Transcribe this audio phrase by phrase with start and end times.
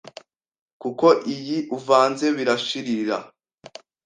[0.81, 3.17] kuko iyi uvanze birashirira,